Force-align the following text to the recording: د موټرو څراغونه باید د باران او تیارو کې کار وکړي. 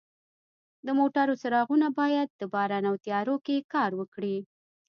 د 0.85 0.87
موټرو 0.99 1.33
څراغونه 1.41 1.87
باید 1.99 2.27
د 2.39 2.41
باران 2.53 2.83
او 2.89 2.95
تیارو 3.05 3.35
کې 3.45 3.57
کار 3.73 3.91
وکړي. 3.99 4.37